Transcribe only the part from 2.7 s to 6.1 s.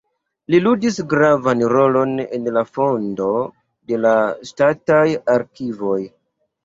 fondo de la ŝtataj arkivoj.